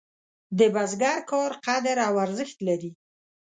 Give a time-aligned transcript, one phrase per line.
[0.57, 2.91] د بزګر کار قدر او ارزښت لري.